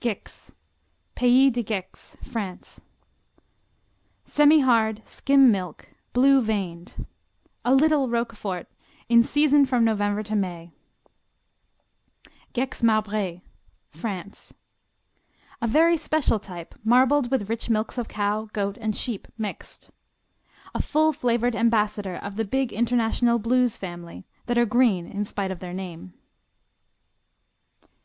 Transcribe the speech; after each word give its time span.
Gex 0.00 0.50
Pays 1.14 1.52
de 1.52 1.62
Gex, 1.62 2.16
France 2.24 2.80
Semihard; 4.26 5.00
skim 5.06 5.52
milk; 5.52 5.90
blue 6.12 6.40
veined. 6.42 7.06
A 7.64 7.72
"little" 7.72 8.08
Roquefort 8.08 8.66
in 9.08 9.22
season 9.22 9.64
from 9.64 9.84
November 9.84 10.24
to 10.24 10.34
May. 10.34 10.72
Gex 12.52 12.82
Marbré 12.82 13.42
France 13.92 14.52
A 15.62 15.68
very 15.68 15.96
special 15.96 16.40
type 16.40 16.74
marbled 16.82 17.30
with 17.30 17.48
rich 17.48 17.70
milks 17.70 17.96
of 17.96 18.08
cow, 18.08 18.48
goat 18.52 18.76
and 18.78 18.96
sheep, 18.96 19.28
mixed. 19.38 19.92
A 20.74 20.82
full 20.82 21.12
flavored 21.12 21.54
ambassador 21.54 22.16
of 22.16 22.34
the 22.34 22.44
big 22.44 22.72
international 22.72 23.38
Blues 23.38 23.76
family, 23.76 24.26
that 24.46 24.58
are 24.58 24.66
green 24.66 25.06
in 25.06 25.24
spite 25.24 25.52
of 25.52 25.60
their 25.60 25.72
name. 25.72 26.12